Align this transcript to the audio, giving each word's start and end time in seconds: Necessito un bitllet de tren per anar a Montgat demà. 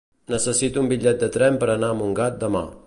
Necessito 0.31 0.81
un 0.83 0.89
bitllet 0.93 1.21
de 1.25 1.31
tren 1.37 1.61
per 1.65 1.71
anar 1.75 1.93
a 1.95 2.01
Montgat 2.03 2.43
demà. 2.47 2.69